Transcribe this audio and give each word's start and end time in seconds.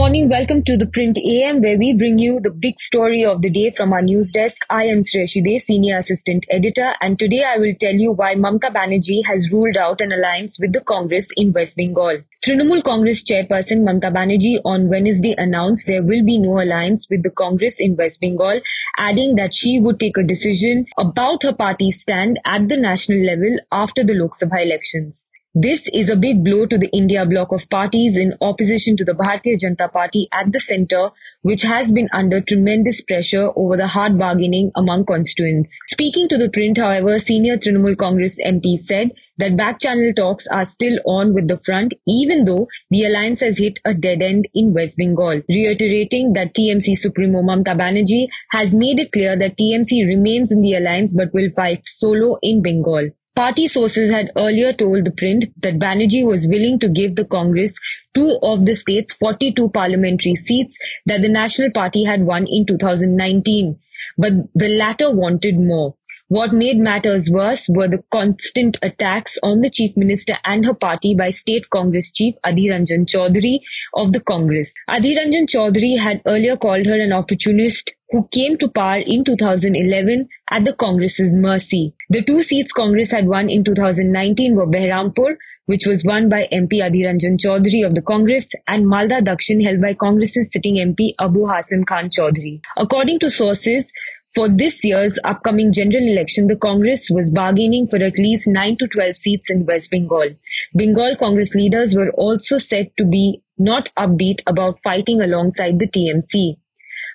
morning. 0.00 0.30
Welcome 0.30 0.62
to 0.62 0.78
the 0.78 0.86
Print 0.86 1.18
AM, 1.18 1.60
where 1.60 1.76
we 1.76 1.92
bring 1.92 2.18
you 2.18 2.40
the 2.40 2.50
big 2.50 2.80
story 2.80 3.22
of 3.22 3.42
the 3.42 3.50
day 3.50 3.70
from 3.70 3.92
our 3.92 4.00
news 4.00 4.32
desk. 4.32 4.64
I 4.70 4.84
am 4.84 5.04
Shreshide, 5.04 5.60
Senior 5.60 5.98
Assistant 5.98 6.46
Editor, 6.48 6.94
and 7.02 7.18
today 7.18 7.44
I 7.44 7.58
will 7.58 7.74
tell 7.78 7.92
you 7.92 8.12
why 8.12 8.34
Mamata 8.34 8.72
Banerjee 8.72 9.26
has 9.26 9.52
ruled 9.52 9.76
out 9.76 10.00
an 10.00 10.10
alliance 10.10 10.58
with 10.58 10.72
the 10.72 10.80
Congress 10.80 11.28
in 11.36 11.52
West 11.52 11.76
Bengal. 11.76 12.22
Trinamool 12.42 12.82
Congress 12.82 13.22
chairperson 13.22 13.84
Mamata 13.84 14.10
Banerjee 14.10 14.62
on 14.64 14.88
Wednesday 14.88 15.34
announced 15.36 15.86
there 15.86 16.02
will 16.02 16.24
be 16.24 16.38
no 16.38 16.62
alliance 16.62 17.06
with 17.10 17.22
the 17.22 17.30
Congress 17.42 17.78
in 17.78 17.94
West 17.94 18.22
Bengal, 18.22 18.62
adding 18.96 19.36
that 19.36 19.54
she 19.54 19.78
would 19.80 20.00
take 20.00 20.16
a 20.16 20.22
decision 20.22 20.86
about 20.96 21.42
her 21.42 21.52
party's 21.52 22.00
stand 22.00 22.40
at 22.46 22.70
the 22.70 22.78
national 22.78 23.18
level 23.18 23.54
after 23.70 24.02
the 24.02 24.14
Lok 24.14 24.32
Sabha 24.32 24.64
elections. 24.64 25.28
This 25.54 25.88
is 25.92 26.08
a 26.08 26.16
big 26.16 26.44
blow 26.44 26.64
to 26.66 26.78
the 26.78 26.88
India 26.92 27.26
bloc 27.26 27.50
of 27.50 27.68
parties 27.68 28.16
in 28.16 28.34
opposition 28.40 28.96
to 28.96 29.04
the 29.04 29.14
Bharatiya 29.14 29.56
Janata 29.60 29.92
Party 29.92 30.28
at 30.30 30.52
the 30.52 30.60
centre, 30.60 31.10
which 31.42 31.62
has 31.62 31.90
been 31.90 32.06
under 32.12 32.40
tremendous 32.40 33.00
pressure 33.00 33.50
over 33.56 33.76
the 33.76 33.88
hard 33.88 34.16
bargaining 34.16 34.70
among 34.76 35.06
constituents. 35.06 35.76
Speaking 35.88 36.28
to 36.28 36.38
the 36.38 36.50
print, 36.50 36.78
however, 36.78 37.18
senior 37.18 37.56
Trinamool 37.56 37.96
Congress 37.96 38.38
MP 38.40 38.78
said 38.78 39.10
that 39.38 39.56
back 39.56 39.80
channel 39.80 40.12
talks 40.14 40.46
are 40.46 40.64
still 40.64 41.00
on 41.04 41.34
with 41.34 41.48
the 41.48 41.58
front, 41.64 41.94
even 42.06 42.44
though 42.44 42.68
the 42.90 43.02
alliance 43.06 43.40
has 43.40 43.58
hit 43.58 43.80
a 43.84 43.92
dead 43.92 44.22
end 44.22 44.46
in 44.54 44.72
West 44.72 44.98
Bengal, 44.98 45.42
reiterating 45.48 46.32
that 46.34 46.54
TMC 46.54 46.96
Supremo 46.96 47.42
Mamata 47.42 47.76
Banerjee 47.76 48.28
has 48.52 48.72
made 48.72 49.00
it 49.00 49.10
clear 49.10 49.36
that 49.36 49.56
TMC 49.58 50.06
remains 50.06 50.52
in 50.52 50.60
the 50.60 50.74
alliance 50.74 51.12
but 51.12 51.34
will 51.34 51.50
fight 51.56 51.84
solo 51.84 52.38
in 52.40 52.62
Bengal. 52.62 53.10
Party 53.40 53.68
sources 53.68 54.10
had 54.10 54.30
earlier 54.36 54.70
told 54.70 55.06
the 55.06 55.10
print 55.10 55.46
that 55.62 55.78
Banerjee 55.78 56.26
was 56.26 56.46
willing 56.46 56.78
to 56.78 56.90
give 56.90 57.16
the 57.16 57.24
Congress 57.24 57.74
two 58.12 58.38
of 58.42 58.66
the 58.66 58.74
state's 58.74 59.14
42 59.14 59.70
parliamentary 59.70 60.34
seats 60.34 60.76
that 61.06 61.22
the 61.22 61.28
National 61.30 61.70
Party 61.70 62.04
had 62.04 62.26
won 62.26 62.44
in 62.46 62.66
2019, 62.66 63.78
but 64.18 64.34
the 64.54 64.68
latter 64.68 65.10
wanted 65.10 65.58
more. 65.58 65.94
What 66.30 66.52
made 66.52 66.78
matters 66.78 67.28
worse 67.28 67.68
were 67.68 67.88
the 67.88 68.04
constant 68.12 68.78
attacks 68.82 69.36
on 69.42 69.62
the 69.62 69.68
Chief 69.68 69.96
Minister 69.96 70.34
and 70.44 70.64
her 70.64 70.74
party 70.74 71.12
by 71.12 71.30
State 71.30 71.68
Congress 71.70 72.12
Chief 72.12 72.36
Adhir 72.46 72.70
Ranjan 72.70 73.04
Chaudhary 73.04 73.58
of 73.94 74.12
the 74.12 74.20
Congress. 74.20 74.72
Adhir 74.88 75.16
Ranjan 75.18 75.48
Chaudhary 75.48 75.98
had 75.98 76.22
earlier 76.26 76.56
called 76.56 76.86
her 76.86 77.00
an 77.00 77.12
opportunist 77.12 77.92
who 78.10 78.28
came 78.30 78.56
to 78.58 78.68
power 78.68 79.00
in 79.04 79.24
2011 79.24 80.28
at 80.52 80.64
the 80.64 80.72
Congress's 80.72 81.34
mercy. 81.34 81.94
The 82.10 82.22
two 82.22 82.42
seats 82.44 82.70
Congress 82.70 83.10
had 83.10 83.26
won 83.26 83.48
in 83.48 83.64
2019 83.64 84.54
were 84.54 84.68
Behrampur, 84.68 85.34
which 85.66 85.84
was 85.84 86.04
won 86.04 86.28
by 86.28 86.46
MP 86.52 86.74
Adhir 86.74 87.06
Ranjan 87.06 87.38
Chaudhary 87.38 87.84
of 87.84 87.96
the 87.96 88.02
Congress, 88.02 88.48
and 88.68 88.86
Malda 88.86 89.20
Dakshin 89.20 89.64
held 89.64 89.80
by 89.80 89.94
Congress's 89.94 90.48
sitting 90.52 90.76
MP 90.76 91.14
Abu 91.18 91.48
Hasan 91.48 91.84
Khan 91.84 92.08
Chaudhary. 92.08 92.60
According 92.76 93.18
to 93.18 93.30
sources, 93.30 93.90
for 94.34 94.48
this 94.48 94.84
year's 94.84 95.18
upcoming 95.24 95.72
general 95.72 96.06
election, 96.06 96.46
the 96.46 96.56
Congress 96.56 97.08
was 97.10 97.30
bargaining 97.30 97.88
for 97.88 97.96
at 97.96 98.16
least 98.16 98.46
9 98.46 98.76
to 98.78 98.86
12 98.86 99.16
seats 99.16 99.50
in 99.50 99.66
West 99.66 99.90
Bengal. 99.90 100.30
Bengal 100.74 101.16
Congress 101.16 101.54
leaders 101.54 101.96
were 101.96 102.10
also 102.12 102.58
said 102.58 102.90
to 102.96 103.04
be 103.04 103.42
not 103.58 103.90
upbeat 103.96 104.40
about 104.46 104.78
fighting 104.84 105.20
alongside 105.20 105.78
the 105.78 105.88
TMC. 105.88 106.56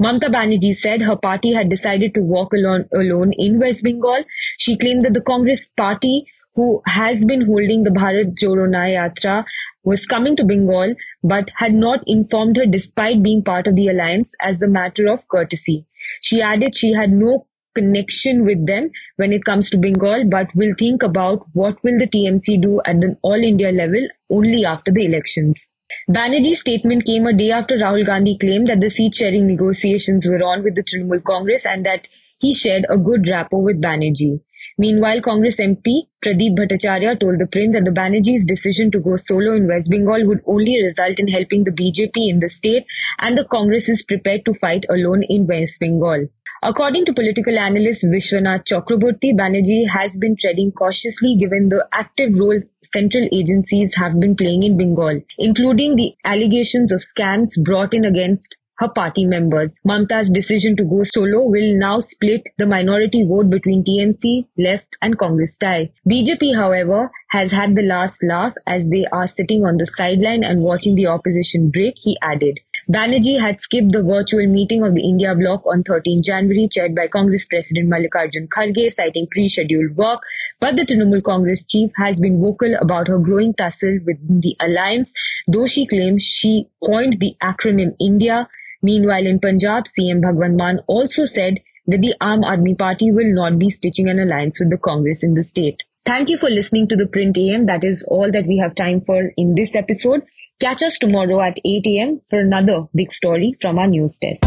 Mamata 0.00 0.30
Banerjee 0.30 0.74
said 0.74 1.02
her 1.02 1.16
party 1.16 1.52
had 1.54 1.68
decided 1.68 2.14
to 2.14 2.20
walk 2.20 2.52
alone, 2.52 2.86
alone 2.94 3.32
in 3.32 3.58
West 3.58 3.82
Bengal. 3.82 4.24
She 4.58 4.76
claimed 4.76 5.04
that 5.04 5.14
the 5.14 5.22
Congress 5.22 5.66
party, 5.76 6.26
who 6.54 6.82
has 6.86 7.24
been 7.24 7.46
holding 7.46 7.82
the 7.82 7.90
Bharat 7.90 8.34
Jodo 8.36 8.68
Yatra, 8.68 9.44
was 9.82 10.06
coming 10.06 10.36
to 10.36 10.44
Bengal 10.44 10.94
but 11.24 11.50
had 11.56 11.72
not 11.72 12.00
informed 12.06 12.58
her 12.58 12.66
despite 12.66 13.22
being 13.22 13.42
part 13.42 13.66
of 13.66 13.74
the 13.74 13.88
alliance 13.88 14.32
as 14.40 14.62
a 14.62 14.68
matter 14.68 15.08
of 15.08 15.26
courtesy. 15.26 15.87
She 16.20 16.40
added 16.42 16.74
she 16.74 16.92
had 16.92 17.10
no 17.10 17.46
connection 17.74 18.44
with 18.44 18.66
them 18.66 18.90
when 19.16 19.32
it 19.32 19.44
comes 19.44 19.70
to 19.70 19.78
Bengal, 19.78 20.24
but 20.28 20.48
will 20.54 20.74
think 20.78 21.02
about 21.02 21.46
what 21.52 21.82
will 21.84 21.98
the 21.98 22.06
TMC 22.06 22.60
do 22.60 22.80
at 22.84 23.00
the 23.00 23.16
all 23.22 23.42
India 23.42 23.70
level 23.70 24.06
only 24.30 24.64
after 24.64 24.90
the 24.90 25.04
elections. 25.04 25.68
Banerjee's 26.10 26.60
statement 26.60 27.04
came 27.04 27.26
a 27.26 27.32
day 27.32 27.50
after 27.50 27.76
Rahul 27.76 28.04
Gandhi 28.04 28.36
claimed 28.38 28.66
that 28.68 28.80
the 28.80 28.90
seat 28.90 29.14
sharing 29.14 29.46
negotiations 29.46 30.28
were 30.28 30.42
on 30.42 30.62
with 30.62 30.74
the 30.74 30.82
Trinamool 30.82 31.22
Congress 31.24 31.66
and 31.66 31.84
that 31.86 32.08
he 32.38 32.54
shared 32.54 32.86
a 32.88 32.96
good 32.96 33.28
rapport 33.28 33.62
with 33.62 33.80
Banerjee. 33.80 34.40
Meanwhile, 34.80 35.22
Congress 35.22 35.56
MP 35.56 36.06
Pradeep 36.24 36.56
Bhattacharya 36.56 37.18
told 37.18 37.40
the 37.40 37.48
Print 37.50 37.72
that 37.72 37.84
the 37.84 37.90
Banerjee's 37.90 38.44
decision 38.44 38.92
to 38.92 39.00
go 39.00 39.16
solo 39.16 39.54
in 39.54 39.66
West 39.66 39.90
Bengal 39.90 40.24
would 40.24 40.40
only 40.46 40.80
result 40.80 41.18
in 41.18 41.26
helping 41.26 41.64
the 41.64 41.72
BJP 41.72 42.28
in 42.28 42.38
the 42.38 42.48
state 42.48 42.86
and 43.18 43.36
the 43.36 43.44
Congress 43.44 43.88
is 43.88 44.04
prepared 44.04 44.44
to 44.44 44.54
fight 44.54 44.84
alone 44.88 45.24
in 45.28 45.48
West 45.48 45.80
Bengal. 45.80 46.28
According 46.62 47.06
to 47.06 47.12
political 47.12 47.58
analyst 47.58 48.04
Vishwanath 48.04 48.66
Chakraborty, 48.66 49.32
Banerjee 49.32 49.88
has 49.88 50.16
been 50.16 50.36
treading 50.36 50.70
cautiously 50.70 51.36
given 51.36 51.68
the 51.68 51.86
active 51.92 52.38
role 52.38 52.60
central 52.92 53.28
agencies 53.32 53.96
have 53.96 54.18
been 54.20 54.36
playing 54.36 54.62
in 54.62 54.76
Bengal, 54.76 55.20
including 55.38 55.96
the 55.96 56.14
allegations 56.24 56.92
of 56.92 57.00
scams 57.00 57.50
brought 57.64 57.94
in 57.94 58.04
against 58.04 58.56
her 58.78 58.88
party 58.88 59.24
members. 59.26 59.78
Mamata's 59.86 60.30
decision 60.30 60.76
to 60.76 60.84
go 60.84 61.02
solo 61.04 61.42
will 61.42 61.76
now 61.76 62.00
split 62.00 62.42
the 62.58 62.66
minority 62.66 63.24
vote 63.24 63.50
between 63.50 63.84
TMC, 63.84 64.46
left 64.56 64.86
and 65.02 65.18
Congress 65.18 65.58
tie. 65.58 65.90
BJP, 66.08 66.54
however, 66.56 67.10
has 67.30 67.52
had 67.52 67.74
the 67.74 67.82
last 67.82 68.22
laugh 68.22 68.54
as 68.66 68.88
they 68.88 69.04
are 69.12 69.26
sitting 69.26 69.64
on 69.64 69.76
the 69.76 69.86
sideline 69.86 70.44
and 70.44 70.62
watching 70.62 70.94
the 70.94 71.06
opposition 71.06 71.70
break, 71.70 71.94
he 71.96 72.16
added. 72.22 72.58
Banerjee 72.90 73.38
had 73.38 73.60
skipped 73.60 73.92
the 73.92 74.02
virtual 74.02 74.46
meeting 74.46 74.82
of 74.82 74.94
the 74.94 75.02
India 75.02 75.34
bloc 75.34 75.62
on 75.66 75.82
13 75.82 76.22
January, 76.22 76.68
chaired 76.70 76.94
by 76.94 77.06
Congress 77.08 77.44
President 77.46 77.90
Mallikarjun 77.90 78.48
Kharge, 78.48 78.90
citing 78.90 79.26
pre-scheduled 79.30 79.96
work, 79.96 80.22
but 80.60 80.76
the 80.76 80.86
Trinamool 80.86 81.22
Congress 81.22 81.66
chief 81.66 81.90
has 81.96 82.18
been 82.18 82.40
vocal 82.40 82.74
about 82.80 83.08
her 83.08 83.18
growing 83.18 83.52
tussle 83.52 83.98
with 84.06 84.16
the 84.40 84.56
alliance, 84.60 85.12
though 85.48 85.66
she 85.66 85.86
claims 85.86 86.22
she 86.22 86.68
coined 86.82 87.20
the 87.20 87.34
acronym 87.42 87.94
India 88.00 88.48
Meanwhile, 88.82 89.26
in 89.26 89.40
Punjab, 89.40 89.84
CM 89.86 90.22
Bhagwant 90.22 90.56
Mann 90.56 90.80
also 90.86 91.24
said 91.24 91.60
that 91.86 92.00
the 92.00 92.14
Aam 92.20 92.44
Aadmi 92.44 92.78
Party 92.78 93.10
will 93.10 93.32
not 93.32 93.58
be 93.58 93.70
stitching 93.70 94.08
an 94.08 94.18
alliance 94.18 94.60
with 94.60 94.70
the 94.70 94.78
Congress 94.78 95.22
in 95.22 95.34
the 95.34 95.42
state. 95.42 95.82
Thank 96.06 96.28
you 96.28 96.38
for 96.38 96.48
listening 96.48 96.88
to 96.88 96.96
the 96.96 97.06
Print 97.06 97.36
AM. 97.36 97.66
That 97.66 97.84
is 97.84 98.04
all 98.08 98.30
that 98.30 98.46
we 98.46 98.58
have 98.58 98.74
time 98.74 99.02
for 99.04 99.32
in 99.36 99.54
this 99.54 99.74
episode. 99.74 100.22
Catch 100.60 100.82
us 100.82 100.98
tomorrow 100.98 101.40
at 101.40 101.58
8 101.64 101.86
am 101.86 102.20
for 102.30 102.40
another 102.40 102.84
big 102.94 103.12
story 103.12 103.56
from 103.60 103.78
our 103.78 103.86
news 103.86 104.16
desk. 104.18 104.42